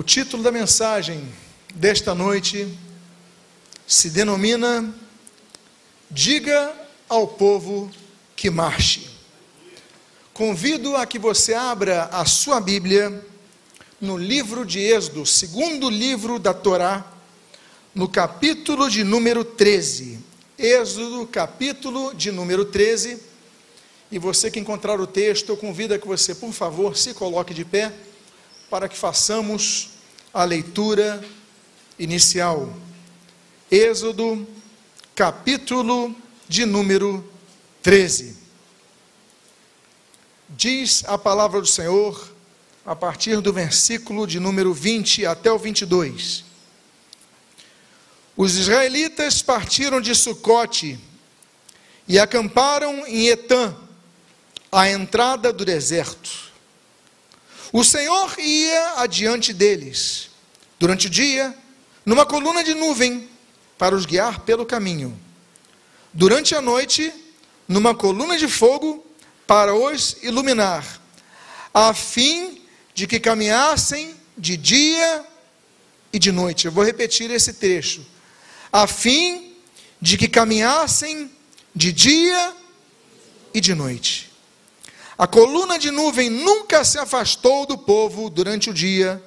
[0.00, 1.28] O título da mensagem
[1.74, 2.66] desta noite
[3.86, 4.94] se denomina
[6.10, 6.72] Diga
[7.06, 7.90] ao povo
[8.34, 9.10] que marche.
[10.32, 13.22] Convido a que você abra a sua Bíblia
[14.00, 17.04] no livro de Êxodo, segundo livro da Torá,
[17.94, 20.18] no capítulo de número 13.
[20.58, 23.18] Êxodo, capítulo de número 13.
[24.10, 27.52] E você que encontrar o texto, eu convido a que você, por favor, se coloque
[27.52, 27.92] de pé
[28.70, 29.89] para que façamos
[30.32, 31.22] a leitura
[31.98, 32.72] inicial.
[33.70, 34.46] Êxodo,
[35.14, 36.14] capítulo
[36.48, 37.28] de número
[37.82, 38.36] 13.
[40.48, 42.30] Diz a palavra do Senhor,
[42.84, 46.44] a partir do versículo de número 20 até o 22.
[48.36, 50.98] Os israelitas partiram de Sucote
[52.08, 53.76] e acamparam em Etã,
[54.72, 56.49] à entrada do deserto.
[57.72, 60.30] O Senhor ia adiante deles,
[60.78, 61.56] durante o dia,
[62.04, 63.28] numa coluna de nuvem,
[63.78, 65.18] para os guiar pelo caminho.
[66.12, 67.12] Durante a noite,
[67.68, 69.06] numa coluna de fogo,
[69.46, 71.00] para os iluminar,
[71.72, 72.62] a fim
[72.94, 75.24] de que caminhassem de dia
[76.12, 76.66] e de noite.
[76.66, 78.04] Eu vou repetir esse trecho.
[78.72, 79.56] A fim
[80.00, 81.30] de que caminhassem
[81.74, 82.54] de dia
[83.54, 84.29] e de noite.
[85.20, 89.22] A coluna de nuvem nunca se afastou do povo durante o dia,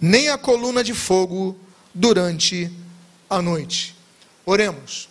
[0.00, 1.54] nem a coluna de fogo
[1.92, 2.72] durante
[3.28, 3.94] a noite.
[4.46, 5.06] Oremos.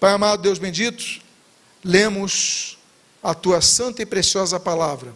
[0.00, 1.20] Pai amado, Deus bendito,
[1.84, 2.78] lemos
[3.22, 5.14] a tua santa e preciosa palavra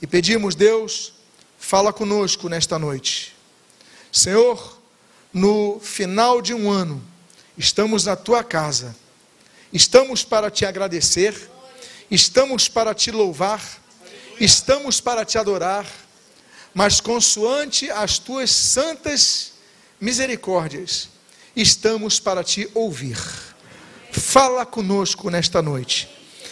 [0.00, 1.12] e pedimos, Deus,
[1.58, 3.36] fala conosco nesta noite.
[4.10, 4.80] Senhor,
[5.30, 7.04] no final de um ano,
[7.58, 8.96] estamos na tua casa,
[9.70, 11.50] estamos para te agradecer
[12.10, 13.62] estamos para te louvar,
[14.38, 15.86] estamos para te adorar,
[16.74, 19.52] mas consoante as tuas santas
[20.00, 21.08] misericórdias,
[21.54, 23.18] estamos para te ouvir.
[24.12, 26.08] Fala conosco nesta noite.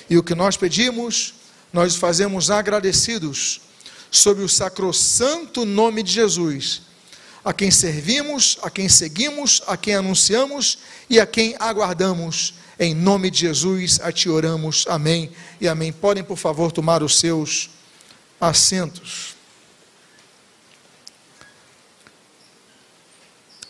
[0.09, 1.35] E o que nós pedimos,
[1.73, 3.61] nós fazemos agradecidos
[4.11, 6.83] sob o sacrossanto nome de Jesus,
[7.45, 10.79] a quem servimos, a quem seguimos, a quem anunciamos
[11.11, 14.85] e a quem aguardamos em nome de Jesus, a ti oramos.
[14.89, 15.31] Amém
[15.61, 15.93] e amém.
[15.93, 17.71] Podem, por favor, tomar os seus
[18.41, 19.37] assentos.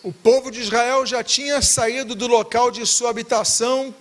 [0.01, 3.93] O povo de Israel já tinha saído do local de sua habitação,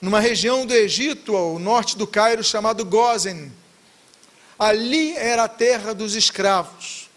[0.00, 3.52] numa região do Egito, ao norte do Cairo, chamado Gozen.
[4.58, 7.10] Ali era a terra dos escravos.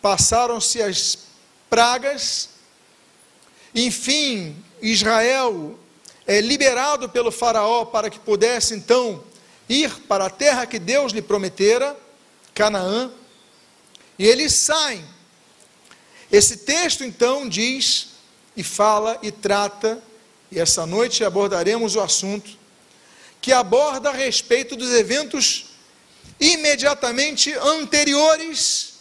[0.00, 1.18] Passaram-se as
[1.68, 2.48] pragas,
[3.74, 5.78] enfim, Israel
[6.26, 9.22] é liberado pelo Faraó para que pudesse então
[9.68, 11.96] ir para a terra que Deus lhe prometera,
[12.52, 13.10] Canaã,
[14.18, 15.04] e eles saem.
[16.30, 18.08] Esse texto então diz
[18.56, 20.02] e fala e trata,
[20.50, 22.50] e essa noite abordaremos o assunto,
[23.40, 25.66] que aborda a respeito dos eventos
[26.38, 28.94] imediatamente anteriores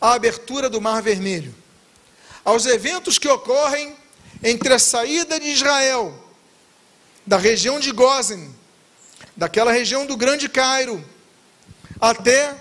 [0.00, 1.54] à abertura do Mar Vermelho,
[2.44, 3.96] aos eventos que ocorrem
[4.44, 6.14] entre a saída de Israel
[7.26, 8.54] da região de Gozen,
[9.34, 11.02] daquela região do Grande Cairo,
[11.98, 12.54] até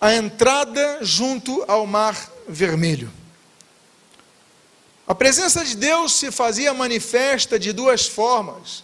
[0.00, 3.12] a entrada junto ao Mar Vermelho.
[5.06, 8.82] A presença de Deus se fazia manifesta de duas formas.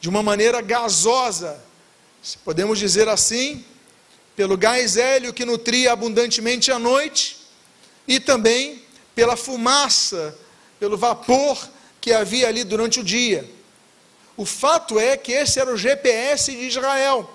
[0.00, 1.60] De uma maneira gasosa,
[2.44, 3.64] podemos dizer assim,
[4.36, 7.38] pelo gás hélio que nutria abundantemente a noite,
[8.06, 8.82] e também
[9.16, 10.36] pela fumaça
[10.78, 11.68] pelo vapor
[12.00, 13.48] que havia ali durante o dia.
[14.36, 17.28] O fato é que esse era o GPS de Israel.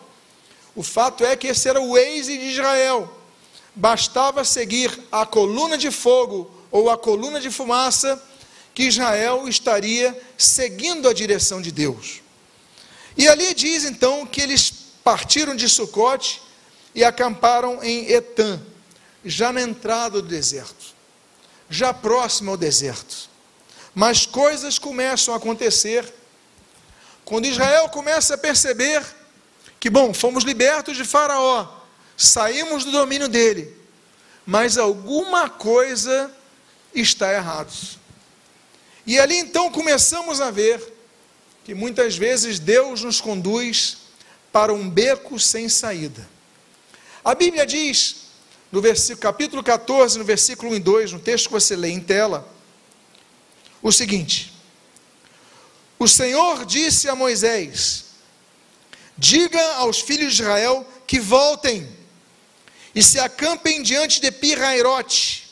[0.76, 3.12] O fato é que esse era o Waze de Israel.
[3.76, 8.22] Bastava seguir a coluna de fogo ou a coluna de fumaça
[8.74, 12.22] que Israel estaria seguindo a direção de Deus.
[13.16, 14.74] E ali diz então que eles
[15.04, 16.42] partiram de Sucote
[16.96, 18.60] e acamparam em Etã,
[19.24, 20.96] já na entrada do deserto,
[21.70, 23.30] já próximo ao deserto.
[23.94, 26.12] Mas coisas começam a acontecer
[27.24, 29.04] quando Israel começa a perceber
[29.80, 31.68] que, bom, fomos libertos de Faraó,
[32.18, 33.76] saímos do domínio dele,
[34.46, 36.32] mas alguma coisa
[36.94, 37.72] está errada.
[39.06, 40.82] E ali então começamos a ver
[41.64, 43.98] que muitas vezes Deus nos conduz
[44.52, 46.28] para um beco sem saída.
[47.24, 48.28] A Bíblia diz,
[48.72, 52.00] no versículo, capítulo 14, no versículo 1 e 2, no texto que você lê em
[52.00, 52.53] tela,
[53.84, 54.54] o seguinte:
[56.00, 58.06] O Senhor disse a Moisés:
[59.18, 61.88] Diga aos filhos de Israel que voltem
[62.96, 65.50] e se acampem diante de Pirairote,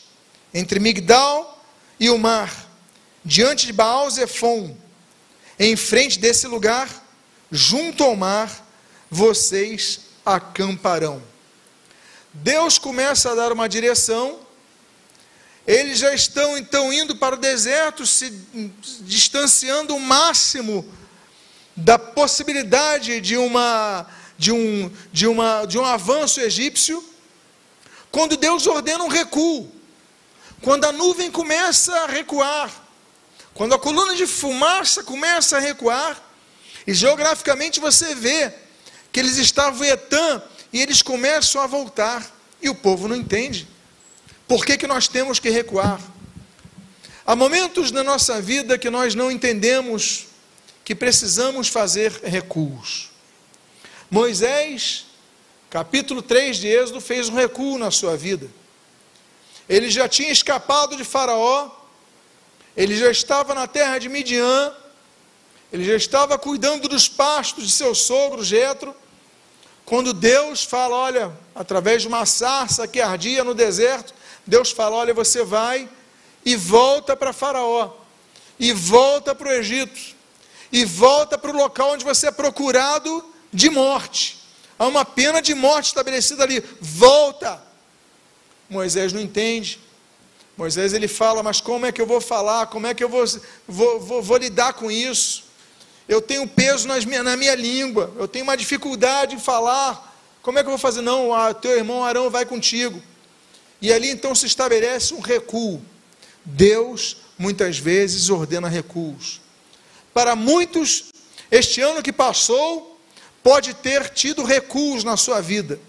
[0.54, 1.62] entre Migdal
[2.00, 2.68] e o mar,
[3.24, 4.76] diante de Baal Zephon,
[5.58, 6.88] em frente desse lugar,
[7.50, 8.66] junto ao mar,
[9.10, 11.22] vocês acamparão.
[12.32, 14.40] Deus começa a dar uma direção,
[15.66, 18.30] eles já estão então indo para o deserto, se
[19.00, 20.84] distanciando o máximo
[21.76, 24.06] da possibilidade de, uma,
[24.36, 27.02] de, um, de, uma, de um avanço egípcio,
[28.10, 29.70] quando Deus ordena um recuo,
[30.60, 32.70] quando a nuvem começa a recuar,
[33.54, 36.20] quando a coluna de fumaça começa a recuar,
[36.86, 38.52] e geograficamente você vê
[39.12, 40.42] que eles estavam em Etã
[40.72, 42.28] e eles começam a voltar,
[42.60, 43.68] e o povo não entende.
[44.52, 45.98] Por que, que nós temos que recuar?
[47.24, 50.26] Há momentos na nossa vida que nós não entendemos
[50.84, 53.08] que precisamos fazer recuos.
[54.10, 55.06] Moisés,
[55.70, 58.46] capítulo 3 de Êxodo, fez um recuo na sua vida.
[59.66, 61.70] Ele já tinha escapado de Faraó,
[62.76, 64.70] ele já estava na terra de Midian,
[65.72, 68.94] ele já estava cuidando dos pastos de seu sogro Jetro,
[69.86, 74.12] quando Deus fala, olha, através de uma sarça que ardia no deserto,
[74.46, 75.88] Deus fala, olha, você vai
[76.44, 77.92] e volta para Faraó,
[78.58, 80.16] e volta para o Egito,
[80.72, 84.42] e volta para o local onde você é procurado de morte.
[84.78, 86.60] Há uma pena de morte estabelecida ali.
[86.80, 87.62] Volta.
[88.68, 89.78] Moisés não entende.
[90.56, 92.66] Moisés ele fala, mas como é que eu vou falar?
[92.66, 93.24] Como é que eu vou,
[93.68, 95.44] vou, vou, vou lidar com isso?
[96.08, 100.12] Eu tenho peso nas minha, na minha língua, eu tenho uma dificuldade em falar.
[100.42, 101.00] Como é que eu vou fazer?
[101.00, 103.00] Não, a, teu irmão Arão vai contigo.
[103.82, 105.82] E ali então se estabelece um recuo.
[106.44, 109.40] Deus muitas vezes ordena recuos.
[110.14, 111.06] Para muitos,
[111.50, 112.96] este ano que passou
[113.42, 115.80] pode ter tido recuos na sua vida.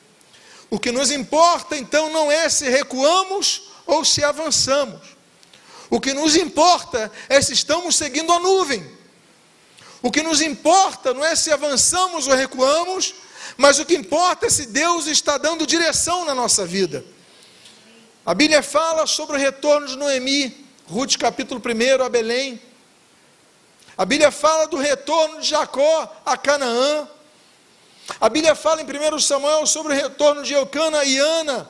[0.72, 5.02] O que nos importa então não é se recuamos ou se avançamos.
[5.88, 8.84] O que nos importa é se estamos seguindo a nuvem.
[10.02, 13.14] O que nos importa não é se avançamos ou recuamos,
[13.56, 17.06] mas o que importa é se Deus está dando direção na nossa vida.
[18.26, 22.62] A Bíblia fala sobre o retorno de Noemi, Ruth capítulo 1 a Belém.
[23.98, 27.06] A Bíblia fala do retorno de Jacó a Canaã.
[28.22, 31.70] A Bíblia fala em 1 Samuel sobre o retorno de Eucana e Ana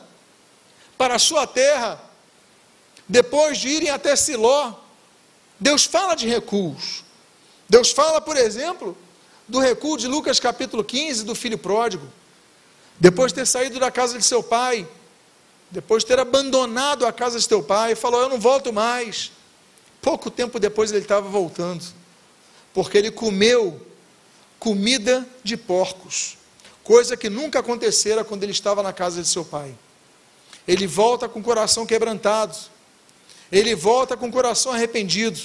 [0.96, 2.00] para a sua terra,
[3.10, 4.74] depois de irem até Siló.
[5.60, 7.04] Deus fala de recuos.
[7.68, 8.96] Deus fala, por exemplo,
[9.48, 12.08] do recuo de Lucas capítulo 15, do filho pródigo.
[13.00, 14.88] Depois de ter saído da casa de seu pai,
[15.74, 19.32] depois de ter abandonado a casa de seu pai, falou: Eu não volto mais.
[20.02, 21.84] Pouco tempo depois ele estava voltando
[22.74, 23.80] porque ele comeu
[24.58, 26.38] comida de porcos,
[26.84, 29.76] coisa que nunca acontecera quando ele estava na casa de seu pai.
[30.68, 32.58] Ele volta com o coração quebrantado,
[33.52, 35.40] ele volta com o coração arrependido,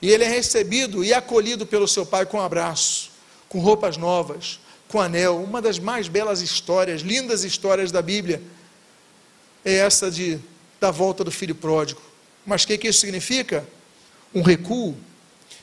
[0.00, 3.10] e ele é recebido e acolhido pelo seu pai com um abraço,
[3.48, 5.42] com roupas novas, com anel.
[5.42, 8.42] Uma das mais belas histórias, lindas histórias da Bíblia,
[9.66, 10.38] é essa de,
[10.80, 12.00] da volta do filho pródigo.
[12.46, 13.66] Mas o que, que isso significa?
[14.32, 14.96] Um recuo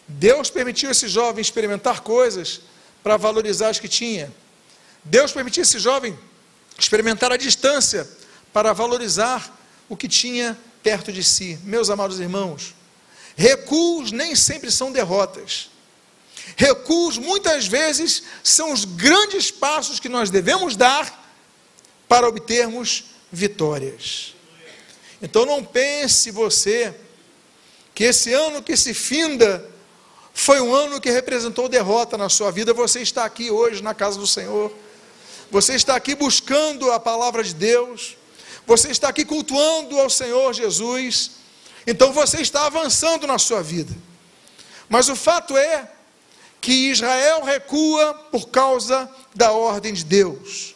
[0.07, 2.61] Deus permitiu esse jovem experimentar coisas
[3.01, 4.31] para valorizar as que tinha.
[5.03, 6.17] Deus permitiu esse jovem
[6.77, 8.07] experimentar a distância
[8.51, 9.57] para valorizar
[9.87, 11.57] o que tinha perto de si.
[11.63, 12.75] Meus amados irmãos,
[13.35, 15.69] recuos nem sempre são derrotas.
[16.57, 21.21] Recuos muitas vezes são os grandes passos que nós devemos dar
[22.07, 24.35] para obtermos vitórias.
[25.19, 26.93] Então não pense você
[27.95, 29.67] que esse ano que se finda
[30.33, 32.73] foi um ano que representou derrota na sua vida.
[32.73, 34.71] Você está aqui hoje na casa do Senhor.
[35.49, 38.15] Você está aqui buscando a palavra de Deus.
[38.67, 41.31] Você está aqui cultuando ao Senhor Jesus.
[41.87, 43.93] Então você está avançando na sua vida.
[44.87, 45.89] Mas o fato é
[46.61, 50.75] que Israel recua por causa da ordem de Deus.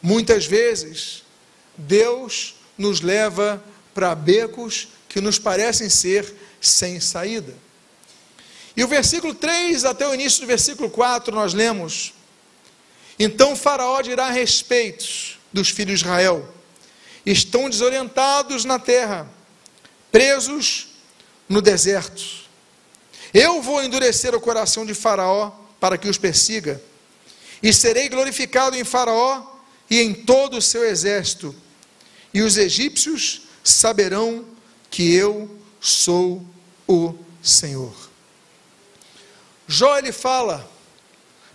[0.00, 1.23] Muitas vezes,
[1.76, 3.62] Deus nos leva
[3.92, 7.54] para becos que nos parecem ser sem saída.
[8.76, 12.12] E o versículo 3 até o início do versículo 4 nós lemos:
[13.18, 16.52] Então Faraó dirá a respeito dos filhos de Israel:
[17.24, 19.28] estão desorientados na terra,
[20.10, 20.88] presos
[21.48, 22.44] no deserto.
[23.32, 26.82] Eu vou endurecer o coração de Faraó para que os persiga,
[27.62, 29.42] e serei glorificado em Faraó
[29.88, 31.54] e em todo o seu exército,
[32.34, 34.44] e os egípcios saberão
[34.90, 35.48] que eu
[35.80, 36.44] sou
[36.86, 37.94] o Senhor.
[39.68, 40.68] Jó ele fala: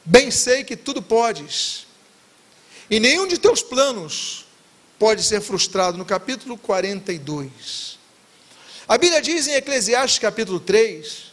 [0.05, 1.85] Bem sei que tudo podes,
[2.89, 4.45] e nenhum de teus planos
[4.97, 5.97] pode ser frustrado?
[5.97, 7.99] No capítulo 42.
[8.87, 11.29] A Bíblia diz em Eclesiastes capítulo 3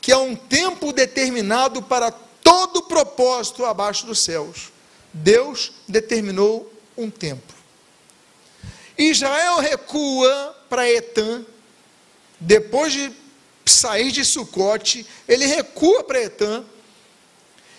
[0.00, 4.72] que há um tempo determinado para todo propósito abaixo dos céus.
[5.12, 7.61] Deus determinou um tempo.
[9.10, 11.44] Israel recua para Etã,
[12.38, 13.12] depois de
[13.64, 16.64] sair de Sucote, ele recua para Etã,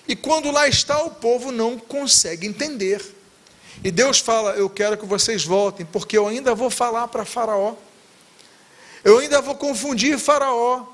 [0.07, 3.01] e quando lá está, o povo não consegue entender.
[3.83, 7.75] E Deus fala: Eu quero que vocês voltem, porque eu ainda vou falar para Faraó,
[9.03, 10.85] eu ainda vou confundir Faraó,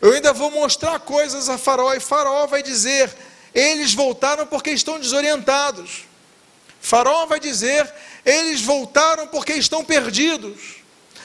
[0.00, 3.14] eu ainda vou mostrar coisas a Faraó, e Faraó vai dizer:
[3.54, 6.04] Eles voltaram porque estão desorientados.
[6.86, 7.92] Faraó vai dizer:
[8.24, 10.76] Eles voltaram porque estão perdidos.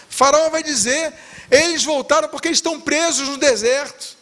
[0.10, 1.14] Faraó vai dizer:
[1.52, 4.18] Eles voltaram porque estão presos no deserto.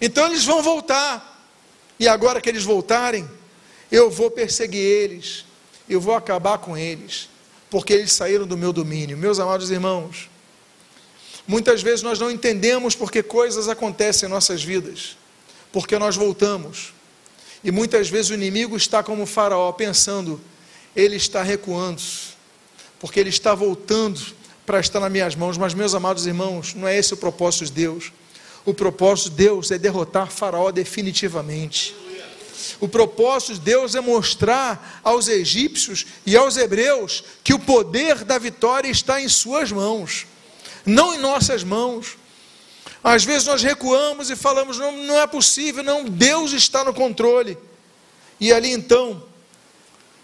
[0.00, 1.46] Então eles vão voltar.
[2.00, 3.30] E agora que eles voltarem,
[3.92, 5.44] eu vou perseguir eles,
[5.88, 7.28] eu vou acabar com eles,
[7.70, 9.16] porque eles saíram do meu domínio.
[9.16, 10.28] Meus amados irmãos,
[11.46, 15.16] muitas vezes nós não entendemos porque coisas acontecem em nossas vidas,
[15.70, 16.92] porque nós voltamos.
[17.62, 20.40] E muitas vezes o inimigo está como Faraó, pensando,
[20.94, 22.02] ele está recuando,
[23.00, 24.20] porque ele está voltando
[24.66, 25.58] para estar nas minhas mãos.
[25.58, 28.12] Mas, meus amados irmãos, não é esse o propósito de Deus.
[28.64, 31.94] O propósito de Deus é derrotar Faraó definitivamente.
[32.80, 38.38] O propósito de Deus é mostrar aos egípcios e aos hebreus que o poder da
[38.38, 40.26] vitória está em suas mãos,
[40.84, 42.16] não em nossas mãos.
[43.02, 47.58] Às vezes nós recuamos e falamos: não, não é possível, não, Deus está no controle.
[48.38, 49.22] E ali então,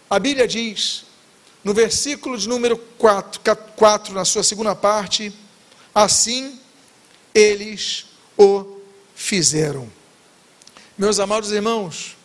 [0.09, 1.05] a Bíblia diz,
[1.63, 3.41] no versículo de número 4,
[3.75, 5.31] 4 na sua segunda parte,
[5.93, 6.59] assim
[7.33, 8.05] eles
[8.37, 8.79] o
[9.15, 9.89] fizeram.
[10.97, 12.17] Meus amados irmãos,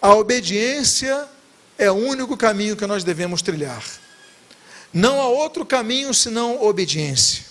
[0.00, 1.28] a obediência
[1.76, 3.84] é o único caminho que nós devemos trilhar.
[4.92, 7.44] Não há outro caminho senão obediência.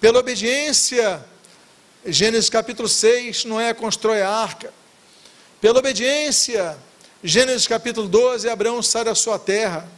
[0.00, 1.24] Pela obediência,
[2.04, 4.72] Gênesis capítulo 6, Noé constrói a arca.
[5.60, 6.76] Pela obediência,
[7.26, 9.88] Gênesis capítulo 12, Abraão sai da sua terra.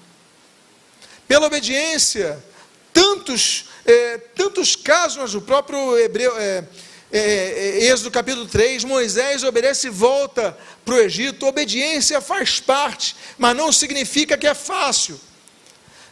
[1.29, 2.43] Pela obediência,
[2.91, 6.65] tantos é, tantos casos, o próprio Hebreu, é,
[7.13, 10.57] é, Êxodo capítulo 3, Moisés obedece e volta
[10.87, 11.47] para o Egito.
[11.47, 15.21] Obediência faz parte, mas não significa que é fácil.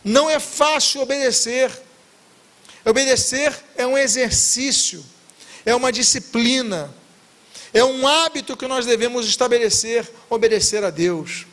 [0.05, 1.71] Não é fácil obedecer.
[2.85, 5.03] Obedecer é um exercício,
[5.65, 6.95] é uma disciplina,
[7.77, 11.45] é um hábito que nós devemos estabelecer, obedecer a Deus.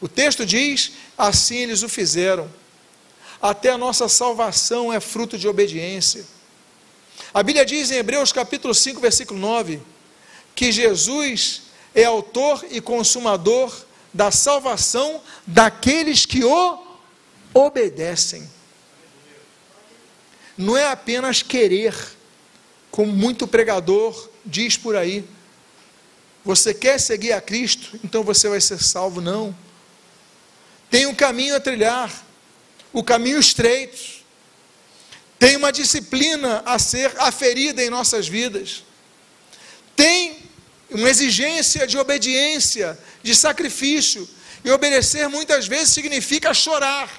[0.00, 2.50] O texto diz: assim eles o fizeram.
[3.40, 6.24] Até a nossa salvação é fruto de obediência.
[7.34, 9.82] A Bíblia diz em Hebreus capítulo 5, versículo 9,
[10.54, 13.70] que Jesus é autor e consumador
[14.12, 16.82] da salvação daqueles que o
[17.52, 18.48] obedecem.
[20.56, 21.94] Não é apenas querer,
[22.90, 25.36] como muito pregador diz por aí.
[26.48, 29.54] Você quer seguir a Cristo, então você vai ser salvo, não.
[30.90, 32.10] Tem um caminho a trilhar
[32.90, 34.24] o caminho estreito.
[35.38, 38.82] Tem uma disciplina a ser aferida em nossas vidas.
[39.94, 40.38] Tem
[40.88, 44.26] uma exigência de obediência, de sacrifício.
[44.64, 47.10] E obedecer muitas vezes significa chorar.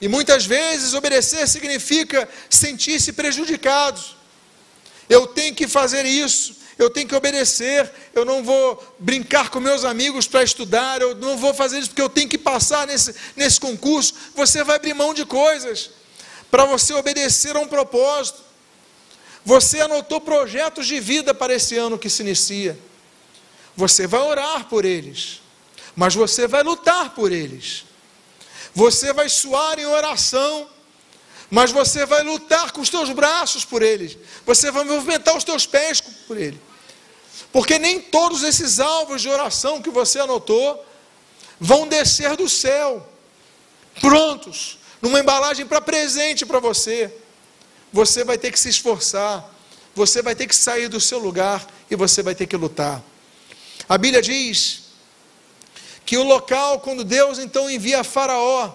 [0.00, 4.00] E muitas vezes obedecer significa sentir-se prejudicado.
[5.06, 9.84] Eu tenho que fazer isso, eu tenho que obedecer, eu não vou brincar com meus
[9.84, 13.60] amigos para estudar, eu não vou fazer isso porque eu tenho que passar nesse, nesse
[13.60, 14.14] concurso.
[14.34, 15.90] Você vai abrir mão de coisas
[16.50, 18.40] para você obedecer a um propósito.
[19.44, 22.78] Você anotou projetos de vida para esse ano que se inicia.
[23.76, 25.42] Você vai orar por eles,
[25.94, 27.84] mas você vai lutar por eles.
[28.74, 30.66] Você vai suar em oração,
[31.50, 34.16] mas você vai lutar com os teus braços por eles.
[34.46, 36.69] Você vai movimentar os teus pés por ele.
[37.52, 40.84] Porque nem todos esses alvos de oração que você anotou
[41.58, 43.06] vão descer do céu,
[44.00, 47.12] prontos, numa embalagem para presente para você.
[47.92, 49.52] Você vai ter que se esforçar,
[49.94, 53.02] você vai ter que sair do seu lugar e você vai ter que lutar.
[53.88, 54.82] A Bíblia diz
[56.06, 58.72] que o local, quando Deus então envia Faraó,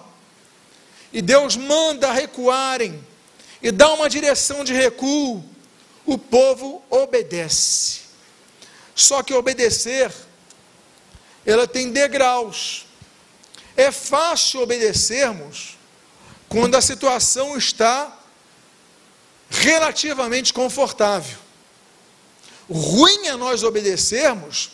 [1.12, 3.02] e Deus manda recuarem,
[3.62, 5.42] e dá uma direção de recuo,
[6.04, 8.05] o povo obedece.
[8.96, 10.10] Só que obedecer,
[11.44, 12.86] ela tem degraus.
[13.76, 15.76] É fácil obedecermos
[16.48, 18.18] quando a situação está
[19.50, 21.38] relativamente confortável.
[22.70, 24.70] Ruim é nós obedecermos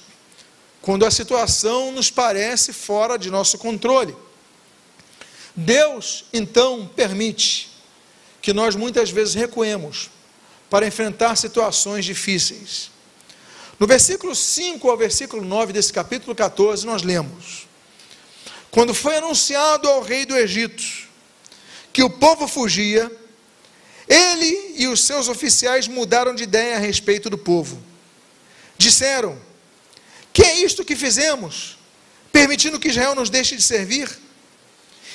[0.80, 4.16] quando a situação nos parece fora de nosso controle.
[5.54, 7.70] Deus, então, permite
[8.40, 10.10] que nós muitas vezes recuemos
[10.70, 12.90] para enfrentar situações difíceis.
[13.82, 17.66] No versículo 5 ao versículo 9 desse capítulo 14, nós lemos:
[18.70, 20.84] Quando foi anunciado ao rei do Egito
[21.92, 23.10] que o povo fugia,
[24.06, 27.82] ele e os seus oficiais mudaram de ideia a respeito do povo.
[28.78, 29.36] Disseram:
[30.32, 31.76] Que é isto que fizemos,
[32.30, 34.08] permitindo que Israel nos deixe de servir?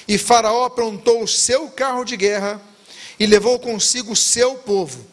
[0.05, 2.61] E Faraó aprontou o seu carro de guerra
[3.17, 5.07] e levou consigo o seu povo.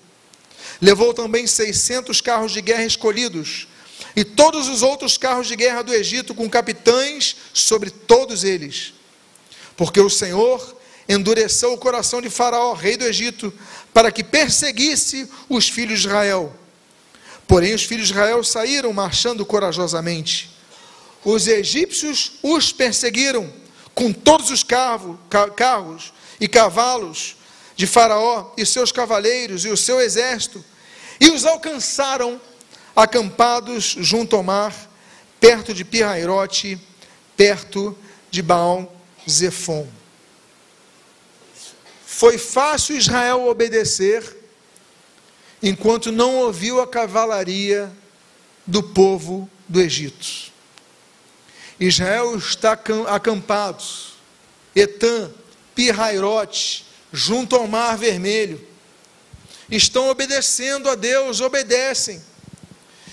[0.85, 3.67] Levou também 600 carros de guerra escolhidos
[4.14, 8.93] e todos os outros carros de guerra do Egito com capitães sobre todos eles.
[9.79, 10.76] Porque o Senhor
[11.09, 13.50] endureceu o coração de Faraó, rei do Egito,
[13.95, 16.55] para que perseguisse os filhos de Israel.
[17.49, 20.50] Porém, os filhos de Israel saíram marchando corajosamente.
[21.25, 23.50] Os egípcios os perseguiram
[23.95, 27.37] com todos os carros, e cavalos
[27.75, 30.62] de Faraó e seus cavaleiros e o seu exército,
[31.21, 32.40] e os alcançaram
[32.94, 34.75] acampados junto ao mar,
[35.40, 36.78] perto de Pirairote,
[37.37, 37.97] perto
[38.30, 38.94] de Baal
[39.28, 39.87] Zefon.
[42.06, 44.37] Foi fácil Israel obedecer,
[45.62, 47.90] enquanto não ouviu a cavalaria
[48.66, 50.52] do povo do Egito.
[51.78, 52.78] Israel está
[53.09, 53.83] acampado,
[54.75, 55.30] Etã,
[55.75, 58.64] Pirairote, junto ao Mar Vermelho.
[59.71, 62.23] Estão obedecendo a Deus, obedecem.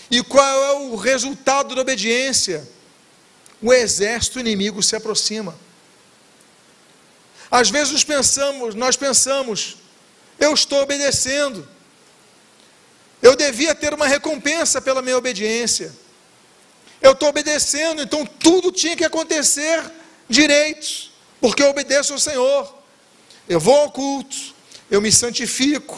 [0.10, 2.68] E qual é o resultado da obediência?
[3.62, 5.58] O exército inimigo se aproxima.
[7.50, 9.78] Às vezes nós pensamos, nós pensamos,
[10.40, 11.68] eu estou obedecendo.
[13.22, 15.94] Eu devia ter uma recompensa pela minha obediência.
[17.02, 19.84] Eu estou obedecendo, então tudo tinha que acontecer
[20.28, 22.76] direito, porque eu obedeço ao Senhor.
[23.48, 24.36] Eu vou ao culto,
[24.90, 25.98] eu me santifico,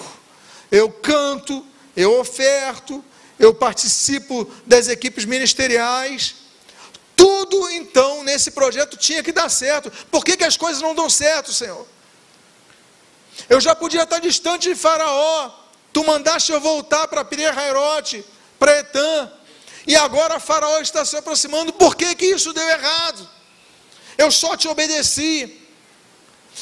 [0.74, 1.64] eu canto,
[1.96, 3.06] eu oferto,
[3.38, 6.34] eu participo das equipes ministeriais.
[7.16, 9.92] Tudo então nesse projeto tinha que dar certo.
[10.10, 11.88] Por que, que as coisas não dão certo, Senhor?
[13.48, 15.52] Eu já podia estar distante de Faraó.
[15.94, 18.26] Tu mandaste eu voltar para Pirehairote,
[18.58, 19.32] para Etã.
[19.86, 21.72] E agora Faraó está se aproximando.
[21.72, 23.30] Por que, que isso deu errado?
[24.18, 25.62] Eu só te obedeci.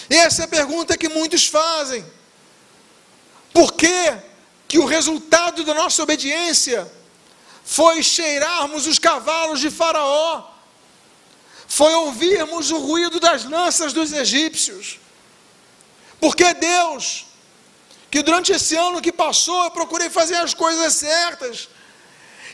[0.10, 2.06] E essa é a pergunta que muitos fazem.
[3.54, 4.14] Por que,
[4.68, 6.92] que o resultado da nossa obediência
[7.64, 10.50] foi cheirarmos os cavalos de Faraó?
[11.68, 15.00] Foi ouvirmos o ruído das lanças dos egípcios?
[16.20, 17.26] Porque Deus,
[18.10, 21.70] que durante esse ano que passou eu procurei fazer as coisas certas,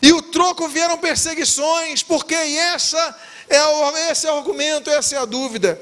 [0.01, 5.19] e o troco vieram perseguições, porque essa é o, esse é o argumento, essa é
[5.19, 5.81] a dúvida.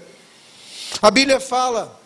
[1.02, 2.00] A Bíblia fala,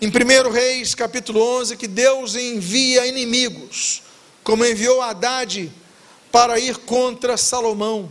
[0.00, 4.02] em 1 Reis, capítulo 11, que Deus envia inimigos,
[4.42, 5.70] como enviou Haddad
[6.32, 8.10] para ir contra Salomão.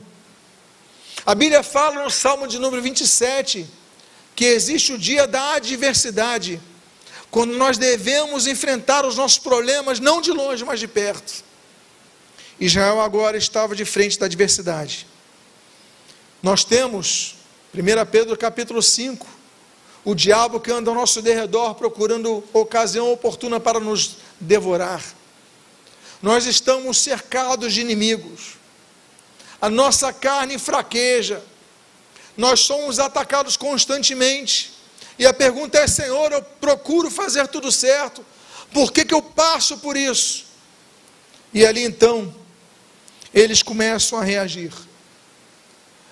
[1.26, 3.66] A Bíblia fala no Salmo de número 27
[4.36, 6.62] que existe o dia da adversidade,
[7.30, 11.44] quando nós devemos enfrentar os nossos problemas, não de longe, mas de perto.
[12.60, 15.08] Israel agora estava de frente da adversidade.
[16.42, 17.36] Nós temos,
[17.74, 19.39] 1 Pedro capítulo 5,
[20.04, 25.04] o diabo que anda ao nosso derredor procurando ocasião oportuna para nos devorar.
[26.22, 28.58] Nós estamos cercados de inimigos.
[29.62, 31.44] A nossa carne fraqueja.
[32.36, 34.74] Nós somos atacados constantemente.
[35.18, 38.26] E a pergunta é: Senhor, eu procuro fazer tudo certo.
[38.74, 40.46] Por que, que eu passo por isso?
[41.54, 42.34] E ali então,
[43.34, 44.72] eles começam a reagir.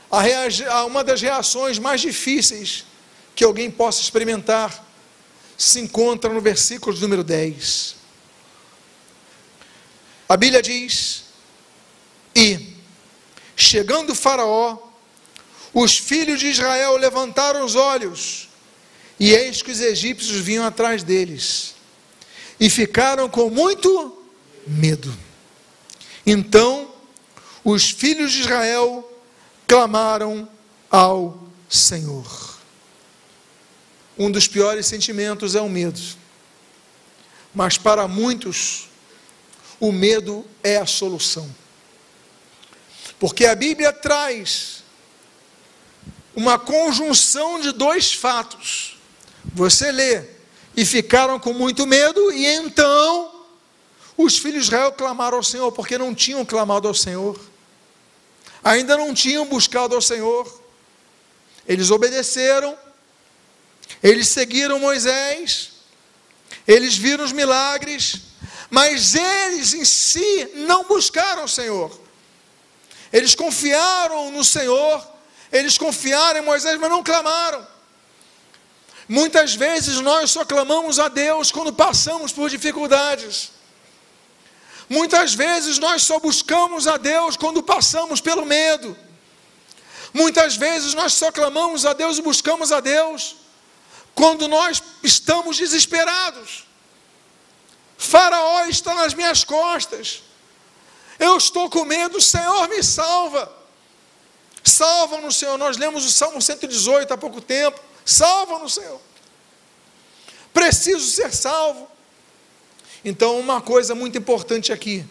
[0.10, 2.86] A reagir, uma das reações mais difíceis
[3.38, 4.84] que alguém possa experimentar
[5.56, 7.96] se encontra no versículo número 10.
[10.28, 11.26] A Bíblia diz:
[12.36, 12.74] E,
[13.56, 14.80] chegando Faraó,
[15.72, 18.50] os filhos de Israel levantaram os olhos,
[19.20, 21.76] e eis que os egípcios vinham atrás deles,
[22.60, 24.20] e ficaram com muito
[24.66, 25.16] medo.
[26.26, 26.92] Então
[27.64, 29.08] os filhos de Israel
[29.68, 30.50] clamaram
[30.90, 32.57] ao Senhor.
[34.18, 36.00] Um dos piores sentimentos é o medo.
[37.54, 38.90] Mas para muitos,
[39.80, 41.50] o medo é a solução.
[43.20, 44.84] Porque a Bíblia traz
[46.36, 48.98] uma conjunção de dois fatos.
[49.54, 50.24] Você lê,
[50.76, 53.46] e ficaram com muito medo, e então
[54.16, 57.40] os filhos de Israel clamaram ao Senhor, porque não tinham clamado ao Senhor
[58.68, 60.62] ainda não tinham buscado ao Senhor.
[61.68, 62.78] Eles obedeceram,
[64.02, 65.72] Eles seguiram Moisés,
[66.68, 68.22] eles viram os milagres,
[68.70, 72.00] mas eles em si não buscaram o Senhor.
[73.12, 75.06] Eles confiaram no Senhor,
[75.52, 77.66] eles confiaram em Moisés, mas não clamaram.
[79.08, 83.52] Muitas vezes nós só clamamos a Deus quando passamos por dificuldades.
[84.90, 88.96] Muitas vezes nós só buscamos a Deus quando passamos pelo medo.
[90.14, 93.47] Muitas vezes nós só clamamos a Deus e buscamos a Deus
[94.18, 96.66] quando nós estamos desesperados.
[98.00, 100.24] Faraó está nas minhas costas.
[101.20, 103.56] Eu estou com medo, Senhor, me salva.
[104.64, 105.56] Salva-nos, Senhor.
[105.60, 107.80] Nós lemos o Salmo 118 há pouco tempo.
[108.04, 109.00] Salva-nos, Senhor.
[110.52, 111.88] Preciso ser salvo.
[113.06, 115.06] Então, uma coisa muito importante aqui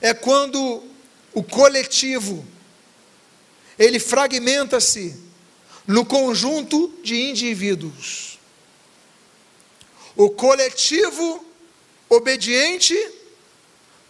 [0.00, 0.84] é quando
[1.32, 2.46] o coletivo
[3.76, 5.23] ele fragmenta-se
[5.86, 8.38] no conjunto de indivíduos.
[10.16, 11.44] O coletivo
[12.08, 12.96] obediente,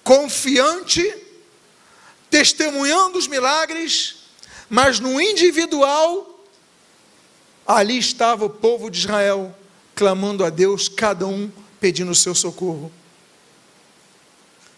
[0.02, 1.02] confiante,
[2.30, 4.16] testemunhando os milagres,
[4.68, 6.34] mas no individual
[7.66, 9.54] Ali estava o povo de Israel
[9.94, 12.92] clamando a Deus, cada um pedindo o seu socorro.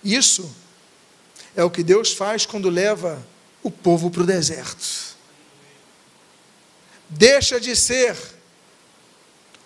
[0.04, 0.54] Isso
[1.56, 3.26] é o que Deus faz quando leva
[3.62, 5.15] o povo para o deserto.
[7.08, 8.16] Deixa de ser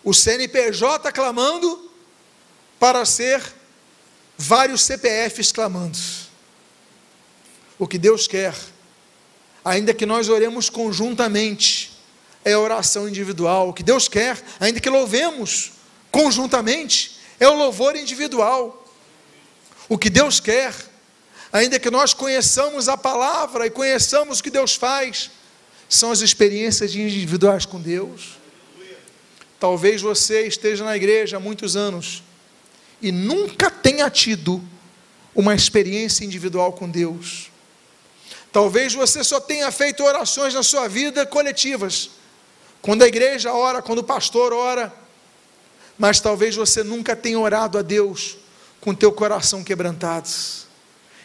[0.05, 1.91] o CNPJ clamando
[2.79, 3.43] para ser
[4.37, 5.99] vários CPFs clamando.
[7.79, 8.55] O que Deus quer,
[9.65, 11.99] ainda que nós oremos conjuntamente,
[12.45, 13.69] é oração individual.
[13.69, 15.73] O que Deus quer, ainda que louvemos
[16.11, 18.87] conjuntamente, é o louvor individual.
[19.89, 20.75] O que Deus quer,
[21.53, 25.31] ainda que nós conheçamos a palavra e conheçamos o que Deus faz,
[25.91, 28.39] são as experiências individuais com Deus.
[29.59, 32.23] Talvez você esteja na igreja há muitos anos
[33.03, 34.63] e nunca tenha tido
[35.35, 37.51] uma experiência individual com Deus.
[38.53, 42.11] Talvez você só tenha feito orações na sua vida coletivas,
[42.81, 44.95] quando a igreja ora, quando o pastor ora,
[45.99, 48.39] mas talvez você nunca tenha orado a Deus
[48.81, 50.29] com teu coração quebrantado.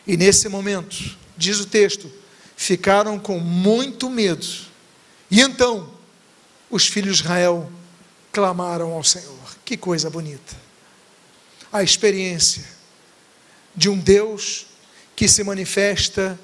[0.08, 2.12] E nesse momento, diz o texto,
[2.55, 4.45] ficaram com muito medo.
[5.29, 5.91] E então,
[6.69, 7.71] os filhos de Israel
[8.31, 9.35] clamaram ao Senhor.
[9.63, 10.55] Que coisa bonita.
[11.71, 12.65] A experiência
[13.75, 14.67] de um Deus
[15.15, 16.39] que se manifesta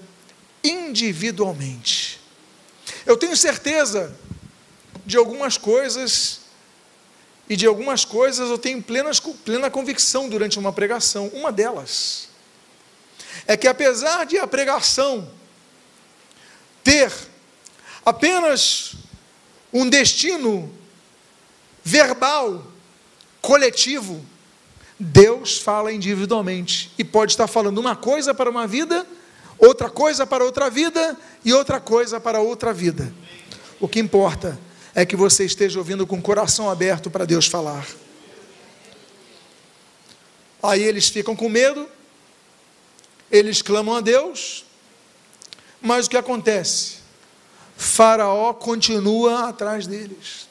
[0.63, 2.19] individualmente.
[3.06, 4.15] Eu tenho certeza
[5.06, 6.41] de algumas coisas,
[7.50, 9.12] e de algumas coisas eu tenho plena,
[9.43, 11.28] plena convicção durante uma pregação.
[11.30, 12.30] Uma delas
[13.47, 15.30] é que, apesar de a pregação
[16.84, 17.12] ter
[18.06, 18.96] apenas
[19.74, 20.72] um destino
[21.84, 22.65] verbal,
[23.41, 24.24] coletivo,
[25.00, 29.06] Deus fala individualmente e pode estar falando uma coisa para uma vida,
[29.58, 33.12] outra coisa para outra vida e outra coisa para outra vida.
[33.80, 34.60] O que importa
[34.94, 37.88] é que você esteja ouvindo com o coração aberto para Deus falar.
[40.62, 41.88] Aí eles ficam com medo,
[43.32, 44.65] eles clamam a Deus,
[45.82, 46.98] mas o que acontece?
[47.76, 50.48] Faraó continua atrás deles.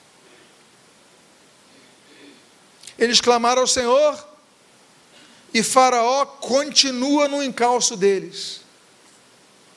[2.99, 4.29] Eles clamaram ao Senhor
[5.55, 8.61] e Faraó continua no encalço deles.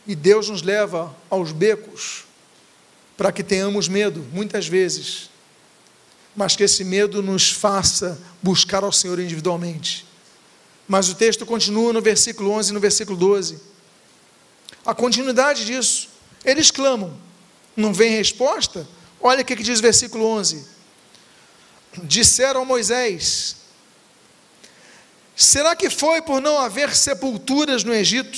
[0.06, 2.26] E Deus nos leva aos becos
[3.16, 5.30] para que tenhamos medo, muitas vezes,
[6.36, 10.06] mas que esse medo nos faça buscar ao Senhor individualmente.
[10.88, 13.73] Mas o texto continua no versículo 11 e no versículo 12.
[14.86, 16.10] A continuidade disso.
[16.44, 17.18] Eles clamam,
[17.76, 18.88] não vem resposta?
[19.22, 20.68] Olha o que diz o versículo 11.
[22.04, 23.56] Disseram a Moisés:
[25.36, 28.38] Será que foi por não haver sepulturas no Egito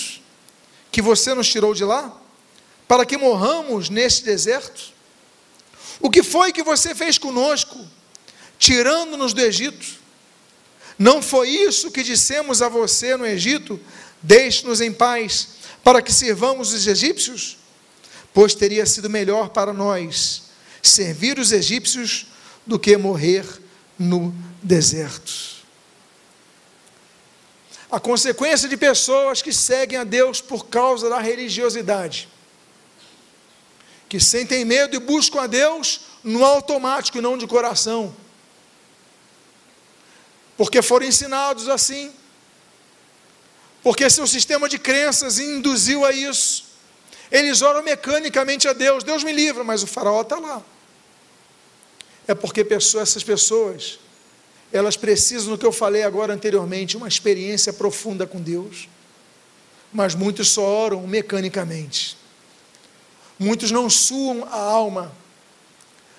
[0.91, 2.21] que você nos tirou de lá?
[2.87, 4.93] para que morramos neste deserto?
[5.99, 7.79] O que foi que você fez conosco,
[8.59, 9.85] tirando-nos do Egito?
[10.97, 13.79] Não foi isso que dissemos a você no Egito?
[14.21, 15.49] Deixe-nos em paz,
[15.85, 17.57] para que sirvamos os egípcios?
[18.33, 20.49] Pois teria sido melhor para nós
[20.81, 22.25] servir os egípcios
[22.65, 23.45] do que morrer
[23.97, 25.31] no deserto.
[27.89, 32.27] A consequência de pessoas que seguem a Deus por causa da religiosidade
[34.07, 38.15] que sentem medo e buscam a Deus no automático e não de coração.
[40.55, 42.13] Porque foram ensinados assim.
[43.85, 46.65] Porque seu sistema de crenças induziu a isso.
[47.31, 49.03] Eles oram mecanicamente a Deus.
[49.03, 50.63] Deus me livra, mas o faraó está lá.
[52.27, 53.99] é porque pessoas, essas pessoas,
[54.73, 58.89] elas precisam, no que eu falei agora anteriormente, uma experiência profunda com Deus.
[59.93, 62.17] Mas muitos só oram mecanicamente.
[63.37, 65.15] Muitos não suam a alma.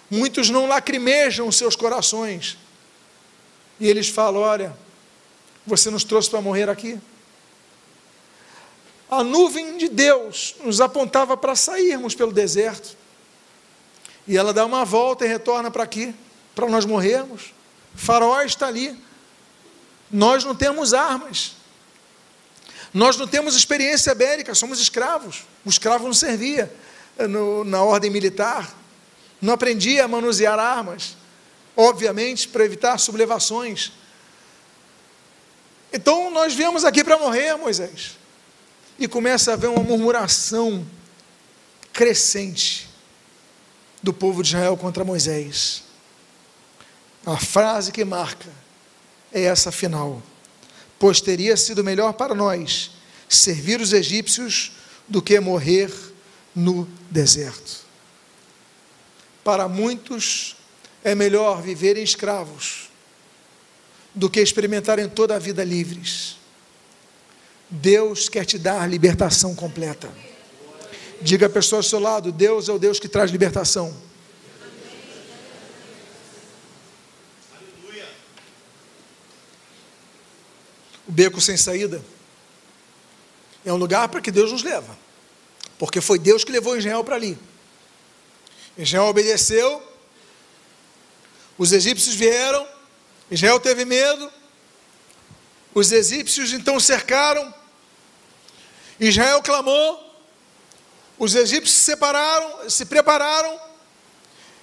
[0.09, 2.57] Muitos não lacrimejam seus corações.
[3.81, 4.73] E eles falam: Olha,
[5.67, 6.97] você nos trouxe para morrer aqui.
[9.11, 12.97] A nuvem de Deus nos apontava para sairmos pelo deserto.
[14.27, 16.15] E ela dá uma volta e retorna para aqui,
[16.55, 17.55] para nós morrermos.
[17.95, 19.01] O faraó está ali.
[20.11, 21.53] Nós não temos armas.
[22.93, 25.45] Nós não temos experiência bélica, somos escravos.
[25.65, 26.73] O escravo não servia
[27.29, 28.75] no, na ordem militar,
[29.41, 31.17] não aprendia a manusear armas,
[31.77, 33.93] obviamente, para evitar sublevações.
[35.93, 38.17] Então nós viemos aqui para morrer, Moisés.
[38.99, 40.87] E começa a haver uma murmuração
[41.93, 42.89] crescente
[44.03, 45.83] do povo de Israel contra Moisés.
[47.25, 48.49] A frase que marca
[49.33, 50.23] é essa final:
[50.99, 52.93] Pois teria sido melhor para nós
[53.29, 54.73] servir os egípcios
[55.09, 55.93] do que morrer
[56.55, 57.85] no deserto.
[59.45, 60.57] Para muitos
[61.05, 62.91] é melhor viverem escravos
[64.15, 66.37] do que experimentarem toda a vida livres.
[67.69, 70.09] Deus quer te dar libertação completa.
[71.21, 73.95] Diga a pessoa ao seu lado: Deus é o Deus que traz libertação.
[81.09, 82.03] O beco sem saída
[83.65, 84.97] é um lugar para que Deus nos leva,
[85.79, 87.39] porque foi Deus que levou Israel para ali.
[88.77, 89.83] Israel obedeceu,
[91.57, 92.67] os egípcios vieram,
[93.31, 94.31] Israel teve medo,
[95.77, 97.53] os egípcios então cercaram,
[98.99, 100.03] Israel clamou,
[101.19, 103.61] os egípcios se separaram, se prepararam,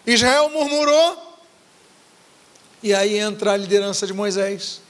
[0.08, 1.38] Israel murmurou,
[2.82, 4.82] e aí entra a liderança de Moisés.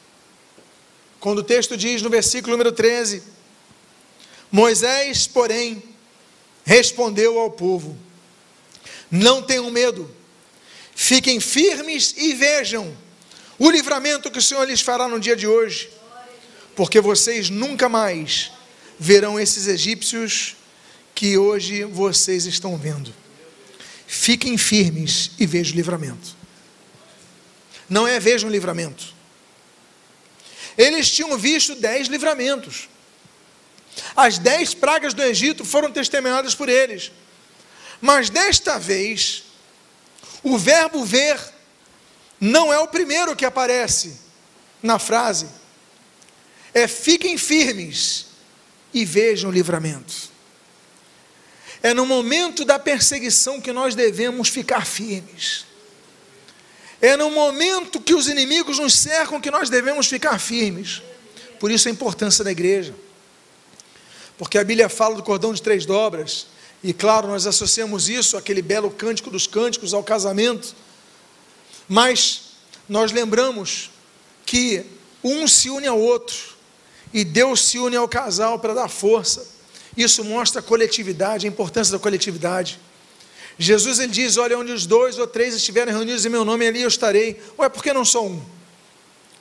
[1.19, 3.21] Quando o texto diz no versículo número 13:
[4.49, 5.83] Moisés, porém,
[6.63, 7.97] respondeu ao povo:
[9.11, 10.09] Não tenham medo,
[10.95, 12.95] fiquem firmes e vejam
[13.59, 15.91] o livramento que o Senhor lhes fará no dia de hoje,
[16.75, 18.51] porque vocês nunca mais
[18.99, 20.55] verão esses egípcios
[21.13, 23.13] que hoje vocês estão vendo.
[24.07, 26.35] Fiquem firmes e vejam o livramento.
[27.89, 29.13] Não é vejam o livramento.
[30.77, 32.89] Eles tinham visto dez livramentos.
[34.15, 37.11] As dez pragas do Egito foram testemunhadas por eles.
[38.01, 39.43] Mas desta vez,
[40.41, 41.39] o verbo ver
[42.39, 44.17] não é o primeiro que aparece
[44.81, 45.47] na frase.
[46.73, 48.25] É fiquem firmes
[48.93, 50.13] e vejam o livramento.
[51.81, 55.65] É no momento da perseguição que nós devemos ficar firmes.
[57.01, 61.01] É no momento que os inimigos nos cercam que nós devemos ficar firmes.
[61.59, 62.95] Por isso a importância da igreja.
[64.37, 66.47] Porque a Bíblia fala do cordão de três dobras,
[66.83, 70.75] e claro, nós associamos isso àquele belo cântico dos cânticos ao casamento.
[71.87, 72.53] Mas
[72.87, 73.89] nós lembramos
[74.45, 74.85] que
[75.23, 76.52] um se une ao outro,
[77.13, 79.45] e Deus se une ao casal para dar força.
[79.95, 82.79] Isso mostra a coletividade, a importância da coletividade.
[83.57, 86.81] Jesus ele diz: Olha, onde os dois ou três estiverem reunidos em meu nome, ali
[86.81, 87.39] eu estarei.
[87.57, 88.41] Ué, por que não só um?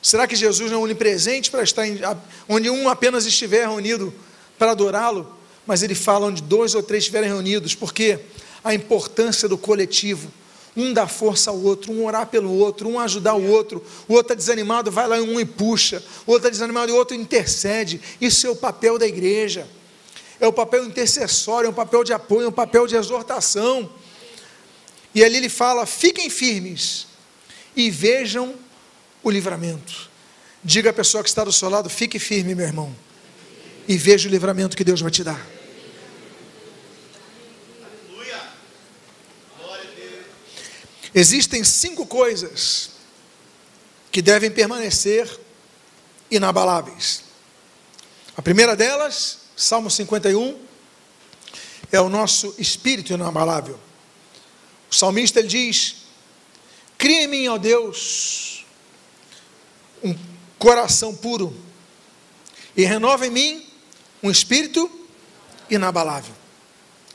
[0.02, 2.00] Será que Jesus não é onipresente para estar em,
[2.48, 4.12] onde um apenas estiver reunido
[4.58, 5.38] para adorá-lo?
[5.66, 8.18] Mas ele fala onde dois ou três estiverem reunidos, porque
[8.64, 10.30] a importância do coletivo.
[10.76, 13.84] Um dá força ao outro, um orar pelo outro, um ajudar o outro.
[14.08, 16.02] O outro está desanimado, vai lá um e puxa.
[16.26, 18.00] O outro está desanimado e o outro intercede.
[18.20, 19.68] Isso é o papel da igreja.
[20.40, 23.88] É o papel intercessório, é um papel de apoio, é um papel de exortação.
[25.14, 27.06] E ali ele fala: fiquem firmes
[27.76, 28.54] e vejam
[29.22, 30.10] o livramento.
[30.64, 32.94] Diga à pessoa que está do seu lado: fique firme, meu irmão,
[33.86, 35.61] e veja o livramento que Deus vai te dar.
[41.14, 42.90] Existem cinco coisas
[44.10, 45.28] que devem permanecer
[46.30, 47.24] inabaláveis.
[48.36, 50.58] A primeira delas, Salmo 51,
[51.90, 53.78] é o nosso espírito inabalável.
[54.90, 55.96] O salmista ele diz:
[56.96, 58.64] Cria em mim, ó Deus,
[60.02, 60.16] um
[60.58, 61.54] coração puro,
[62.74, 63.66] e renova em mim
[64.22, 64.90] um espírito
[65.68, 66.34] inabalável.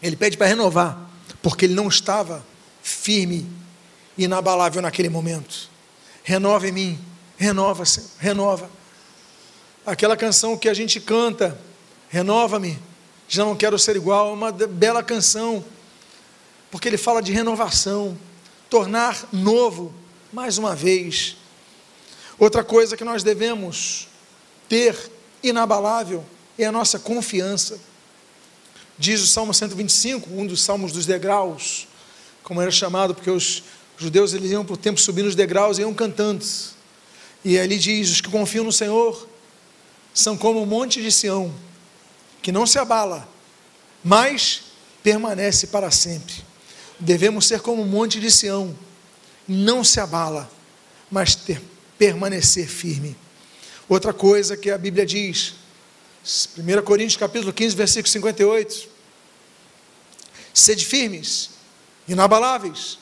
[0.01, 1.09] Ele pede para renovar,
[1.41, 2.45] porque ele não estava
[2.83, 3.49] firme,
[4.17, 5.69] inabalável naquele momento.
[6.23, 6.99] Renova em mim,
[7.37, 8.69] renova, Senhor, renova.
[9.85, 11.57] Aquela canção que a gente canta,
[12.09, 12.77] renova-me,
[13.27, 15.63] já não quero ser igual, é uma bela canção
[16.71, 18.17] porque ele fala de renovação.
[18.69, 19.93] tornar novo
[20.33, 21.37] mais uma vez.
[22.37, 24.09] Outra coisa que nós devemos
[24.67, 25.09] ter
[25.41, 26.25] inabalável
[26.57, 27.79] é a nossa confiança.
[28.97, 31.87] Diz o Salmo 125, um dos salmos dos degraus,
[32.43, 33.63] como era chamado, porque os
[33.97, 36.45] judeus eles iam por tempo subindo os degraus e iam cantando.
[37.43, 39.27] E ali diz: os que confiam no Senhor
[40.13, 41.53] são como o monte de Sião,
[42.41, 43.27] que não se abala,
[44.03, 44.61] mas
[45.03, 46.35] permanece para sempre.
[46.99, 48.75] Devemos ser como o monte de Sião,
[49.47, 50.49] não se abala,
[51.09, 51.61] mas ter,
[51.97, 53.15] permanecer firme.
[53.89, 55.53] Outra coisa que a Bíblia diz,
[56.57, 58.89] 1 Coríntios capítulo 15, versículo 58.
[60.53, 61.51] Sede firmes,
[62.07, 62.97] inabaláveis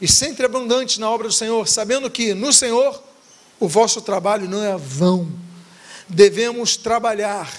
[0.00, 3.02] e sempre abundantes na obra do Senhor, sabendo que no Senhor
[3.58, 5.28] o vosso trabalho não é vão.
[6.08, 7.52] Devemos trabalhar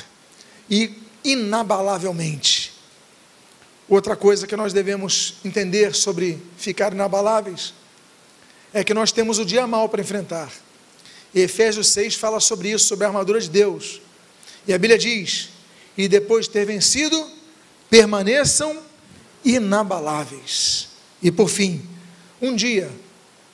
[0.70, 2.74] e inabalavelmente.
[3.88, 7.74] Outra coisa que nós devemos entender sobre ficar inabaláveis
[8.74, 10.52] é que nós temos o dia mal para enfrentar.
[11.34, 14.00] E Efésios 6 fala sobre isso, sobre a armadura de Deus.
[14.68, 15.50] E a Bíblia diz:
[15.98, 17.30] E depois de ter vencido,
[17.90, 18.80] permaneçam
[19.44, 20.88] inabaláveis.
[21.22, 21.82] E por fim,
[22.42, 22.92] um dia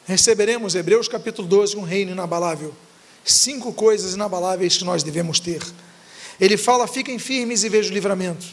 [0.06, 2.74] receberemos, Hebreus capítulo 12, um reino inabalável.
[3.24, 5.62] Cinco coisas inabaláveis que nós devemos ter.
[6.40, 8.46] Ele fala: fiquem firmes e vejam o livramento.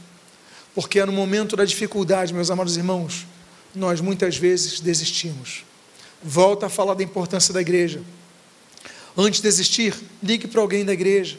[0.75, 3.27] Porque é no momento da dificuldade, meus amados irmãos,
[3.75, 5.65] nós muitas vezes desistimos.
[6.23, 8.03] Volta a falar da importância da igreja.
[9.17, 11.39] Antes de desistir, ligue para alguém da igreja.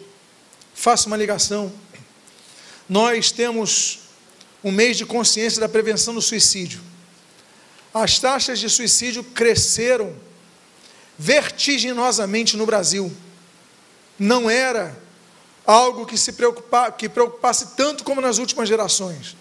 [0.76, 1.72] Faça uma ligação.
[2.88, 4.02] Nós temos
[4.64, 6.80] um mês de consciência da prevenção do suicídio.
[7.94, 10.16] As taxas de suicídio cresceram
[11.18, 13.12] vertiginosamente no Brasil.
[14.18, 14.98] Não era
[15.66, 16.34] algo que se
[16.98, 19.36] que preocupasse tanto como nas últimas gerações.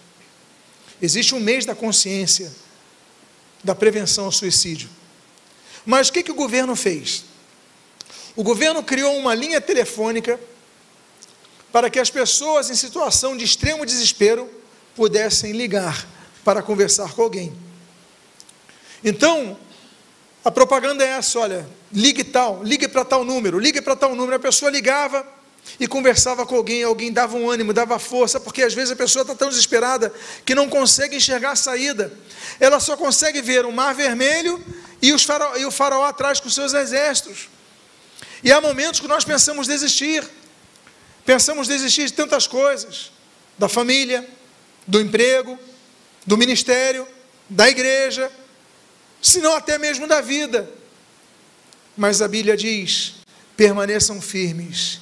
[1.01, 2.51] Existe um mês da consciência
[3.63, 4.89] da prevenção ao suicídio.
[5.85, 7.25] Mas o que, que o governo fez?
[8.35, 10.39] O governo criou uma linha telefônica
[11.71, 14.49] para que as pessoas em situação de extremo desespero
[14.95, 16.07] pudessem ligar
[16.43, 17.53] para conversar com alguém.
[19.03, 19.57] Então,
[20.43, 24.35] a propaganda é essa: olha, ligue tal, ligue para tal número, ligue para tal número.
[24.35, 25.25] A pessoa ligava
[25.79, 29.23] e conversava com alguém, alguém dava um ânimo, dava força, porque às vezes a pessoa
[29.23, 30.13] está tão desesperada
[30.45, 32.11] que não consegue enxergar a saída.
[32.59, 34.63] Ela só consegue ver o mar vermelho
[35.01, 35.25] e, os
[35.57, 37.49] e o faraó atrás com seus exércitos.
[38.43, 40.23] E há momentos que nós pensamos desistir.
[41.25, 43.11] Pensamos desistir de tantas coisas:
[43.57, 44.27] da família,
[44.85, 45.57] do emprego,
[46.25, 47.07] do ministério,
[47.49, 48.29] da igreja,
[49.23, 50.69] se não até mesmo da vida.
[51.95, 53.13] Mas a Bíblia diz:
[53.55, 54.99] permaneçam firmes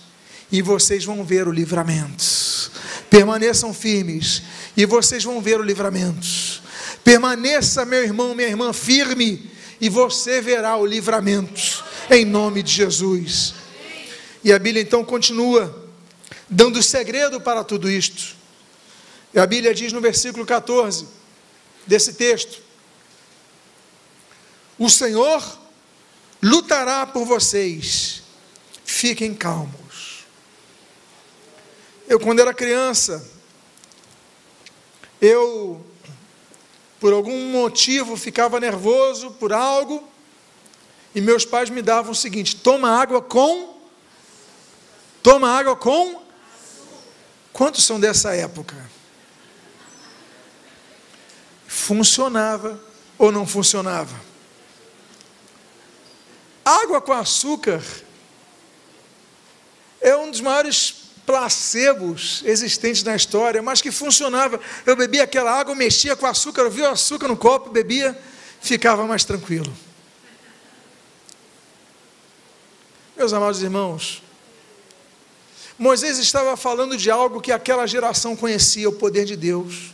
[0.52, 2.24] e vocês vão ver o livramento.
[3.10, 4.44] Permaneçam firmes
[4.78, 6.62] e vocês vão ver o livramento.
[7.04, 9.50] Permaneça, meu irmão, minha irmã, firme
[9.82, 13.56] e você verá o livramento em nome de Jesus.
[14.44, 15.90] E a Bíblia então continua
[16.48, 18.36] dando segredo para tudo isto.
[19.34, 21.08] E a Bíblia diz no versículo 14
[21.88, 22.62] desse texto:
[24.82, 25.44] O Senhor
[26.42, 28.24] lutará por vocês,
[28.84, 30.26] fiquem calmos.
[32.08, 33.24] Eu, quando era criança,
[35.22, 35.86] eu,
[37.00, 40.04] por algum motivo, ficava nervoso por algo,
[41.14, 43.80] e meus pais me davam o seguinte: toma água com.
[45.22, 46.24] Toma água com.
[47.54, 48.76] Quantos são dessa época?
[51.68, 52.84] Funcionava
[53.16, 54.31] ou não funcionava?
[56.64, 57.82] Água com açúcar
[60.00, 64.60] é um dos maiores placebos existentes na história, mas que funcionava.
[64.86, 68.20] Eu bebia aquela água, mexia com açúcar, eu via o açúcar no copo, bebia,
[68.60, 69.72] ficava mais tranquilo.
[73.16, 74.24] Meus amados irmãos,
[75.78, 79.94] Moisés estava falando de algo que aquela geração conhecia, o poder de Deus.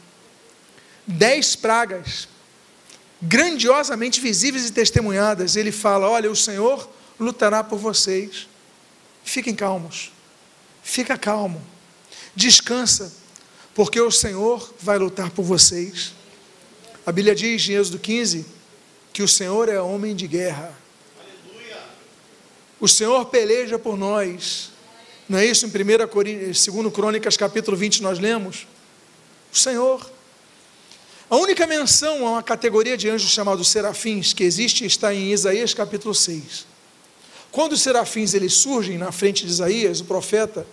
[1.06, 2.28] Dez pragas,
[3.22, 5.56] grandiosamente visíveis e testemunhadas.
[5.56, 6.90] Ele fala: Olha, o Senhor
[7.20, 8.48] lutará por vocês.
[9.24, 10.12] Fiquem calmos,
[10.82, 11.62] fica calmo,
[12.36, 13.14] descansa,
[13.76, 16.14] porque o Senhor vai lutar por vocês.
[17.06, 18.46] A Bíblia diz em Êxodo 15
[19.14, 20.78] que o Senhor é homem de guerra.
[22.80, 24.72] O Senhor peleja por nós.
[25.28, 28.68] Não é isso em 1 Coríntios, 2 Crônicas, capítulo 20, nós lemos?
[29.52, 30.17] O Senhor.
[31.30, 35.74] A única menção a uma categoria de anjos chamados serafins que existe está em Isaías
[35.74, 36.66] capítulo 6.
[37.52, 40.66] Quando os serafins eles surgem na frente de Isaías, o profeta,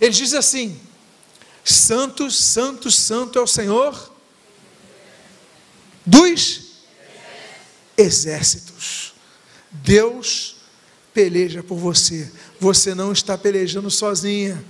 [0.00, 0.80] ele diz assim:
[1.64, 4.12] Santo, Santo, Santo é o Senhor
[6.04, 6.72] dos
[7.96, 9.14] exércitos.
[9.70, 10.56] Deus
[11.14, 12.30] peleja por você.
[12.58, 14.64] Você não está pelejando sozinha.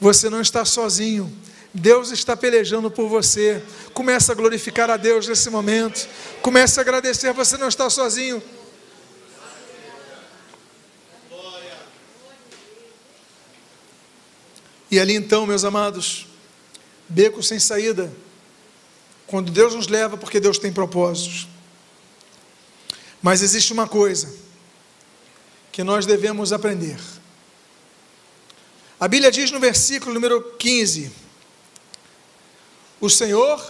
[0.00, 1.30] Você não está sozinho.
[1.72, 3.62] Deus está pelejando por você.
[3.92, 6.08] Comece a glorificar a Deus nesse momento.
[6.40, 7.32] Comece a agradecer.
[7.32, 8.42] Você não está sozinho.
[14.90, 16.26] E ali então, meus amados,
[17.08, 18.10] beco sem saída.
[19.26, 21.46] Quando Deus nos leva, porque Deus tem propósitos.
[23.22, 24.34] Mas existe uma coisa
[25.70, 26.98] que nós devemos aprender.
[28.98, 31.12] A Bíblia diz no versículo número 15:
[33.00, 33.60] O Senhor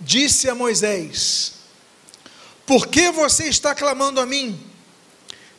[0.00, 1.54] disse a Moisés:
[2.66, 4.58] Por que você está clamando a mim?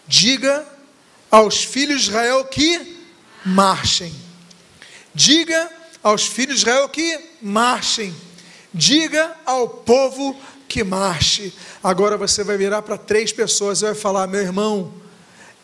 [0.08, 0.66] Diga
[1.30, 2.98] aos filhos de Israel que
[3.46, 4.14] marchem.
[5.14, 5.70] Diga
[6.04, 8.16] aos filhos de Israel que marchem.
[8.74, 11.54] Diga ao povo que marche.
[11.84, 14.94] Agora você vai virar para três pessoas e vai falar: meu irmão,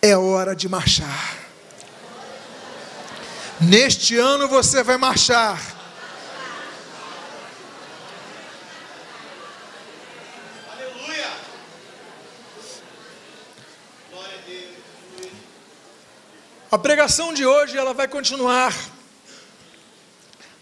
[0.02, 1.38] é hora de marchar.
[3.62, 5.62] Neste ano você vai marchar.
[10.72, 11.32] Aleluia.
[14.12, 14.84] Glória a Deus.
[16.74, 18.76] A pregação de hoje ela vai continuar,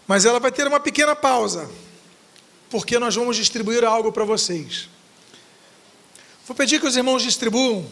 [0.06, 1.70] mas ela vai ter uma pequena pausa
[2.68, 4.90] porque nós vamos distribuir algo para vocês.
[6.46, 7.90] Vou pedir que os irmãos distribuam.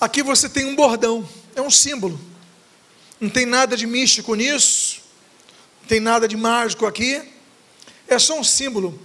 [0.00, 2.20] Aqui você tem um bordão, é um símbolo.
[3.20, 5.00] Não tem nada de místico nisso,
[5.80, 7.20] não tem nada de mágico aqui.
[8.06, 8.96] É só um símbolo.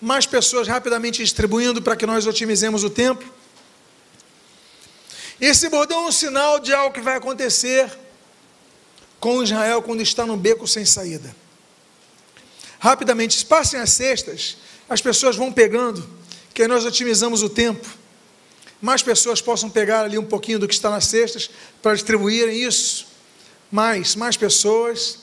[0.00, 3.39] Mais pessoas rapidamente distribuindo para que nós otimizemos o tempo.
[5.40, 7.90] Esse bordão é um sinal de algo que vai acontecer
[9.18, 11.34] com Israel quando está no beco sem saída
[12.80, 14.56] rapidamente, passem as cestas,
[14.88, 16.04] as pessoas vão pegando,
[16.52, 17.86] que aí nós otimizamos o tempo.
[18.80, 21.50] Mais pessoas possam pegar ali um pouquinho do que está nas cestas
[21.82, 23.06] para distribuírem isso.
[23.70, 25.18] Mais, mais pessoas.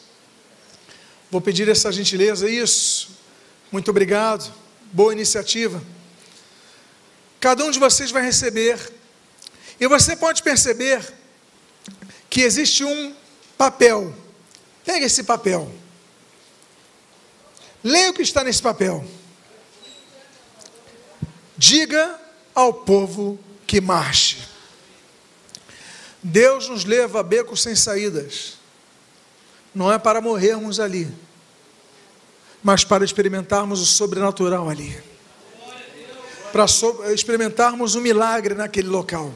[1.31, 3.09] Vou pedir essa gentileza, isso.
[3.71, 4.53] Muito obrigado.
[4.93, 5.81] Boa iniciativa.
[7.39, 8.77] Cada um de vocês vai receber.
[9.79, 11.05] E você pode perceber
[12.29, 13.15] que existe um
[13.57, 14.13] papel.
[14.85, 15.71] Pega esse papel.
[17.83, 19.05] Leia o que está nesse papel.
[21.57, 22.19] Diga
[22.53, 24.37] ao povo que marche.
[26.21, 28.57] Deus nos leva a becos sem saídas.
[29.73, 31.07] Não é para morrermos ali,
[32.63, 35.01] mas para experimentarmos o sobrenatural ali.
[36.51, 39.33] Para so experimentarmos o milagre naquele local.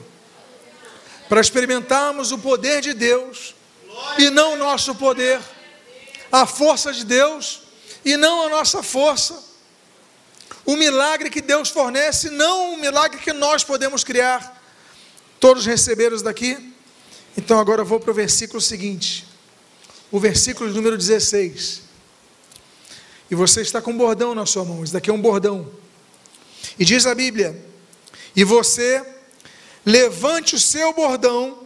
[1.31, 3.55] Para experimentarmos o poder de Deus
[4.17, 5.39] e não o nosso poder.
[6.29, 7.61] A força de Deus
[8.03, 9.41] e não a nossa força.
[10.65, 14.61] O milagre que Deus fornece, não o milagre que nós podemos criar.
[15.39, 16.73] Todos receberam daqui?
[17.37, 19.25] Então agora eu vou para o versículo seguinte,
[20.11, 21.83] o versículo número 16.
[23.31, 25.71] E você está com um bordão na sua mão, isso daqui é um bordão.
[26.77, 27.57] E diz a Bíblia:
[28.35, 29.20] E você
[29.85, 31.59] levante o seu bordão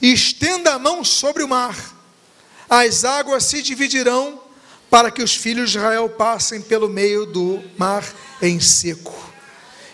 [0.00, 1.76] e estenda a mão sobre o mar,
[2.68, 4.40] as águas se dividirão
[4.90, 8.04] para que os filhos de Israel passem pelo meio do mar
[8.40, 9.14] em seco.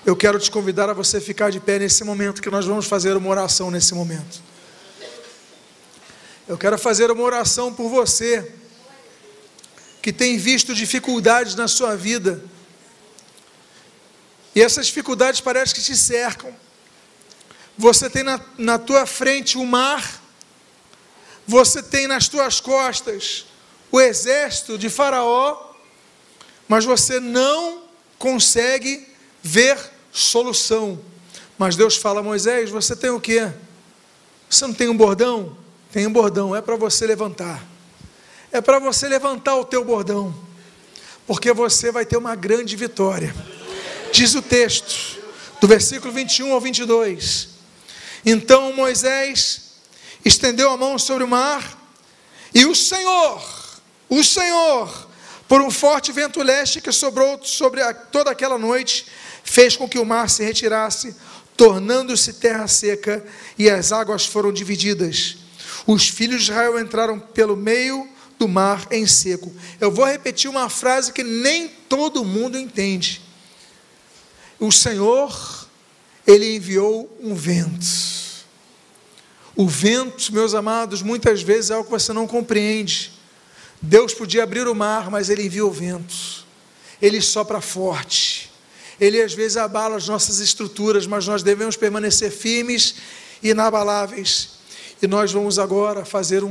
[0.05, 3.17] Eu quero te convidar a você ficar de pé nesse momento, que nós vamos fazer
[3.17, 4.43] uma oração nesse momento.
[6.49, 8.53] Eu quero fazer uma oração por você,
[10.03, 12.43] que tem visto dificuldades na sua vida,
[14.55, 16.53] e essas dificuldades parecem que te cercam.
[17.81, 20.21] Você tem na, na tua frente o mar,
[21.47, 23.47] você tem nas tuas costas
[23.91, 25.73] o exército de Faraó,
[26.69, 27.85] mas você não
[28.19, 29.09] consegue
[29.43, 29.79] ver
[30.13, 31.01] solução.
[31.57, 33.51] Mas Deus fala: Moisés, você tem o quê?
[34.51, 35.57] Você não tem um bordão?
[35.91, 37.67] Tem um bordão, é para você levantar.
[38.53, 40.35] É para você levantar o teu bordão,
[41.27, 43.35] porque você vai ter uma grande vitória.
[44.13, 45.19] Diz o texto,
[45.63, 47.60] do versículo 21 ao 22.
[48.25, 49.73] Então Moisés
[50.25, 51.79] estendeu a mão sobre o mar,
[52.55, 53.61] e o Senhor
[54.11, 55.09] o Senhor,
[55.47, 59.07] por um forte vento leste que sobrou sobre a, toda aquela noite,
[59.45, 61.15] fez com que o mar se retirasse,
[61.57, 63.25] tornando-se terra seca,
[63.57, 65.37] e as águas foram divididas.
[65.87, 69.55] Os filhos de Israel entraram pelo meio do mar em seco.
[69.81, 73.23] Eu vou repetir uma frase que nem todo mundo entende.
[74.59, 75.60] O Senhor,
[76.31, 77.87] ele enviou um vento.
[79.57, 83.13] O vento, meus amados, muitas vezes é algo que você não compreende.
[83.83, 86.47] Deus podia abrir o mar, mas ele envia o vento.
[87.03, 88.49] Ele sopra forte.
[89.01, 92.95] ele às vezes abala as nossas estruturas, mas nós devemos permanecer firmes
[93.43, 94.61] e inabaláveis.
[95.03, 96.49] E nós vamos agora fazer um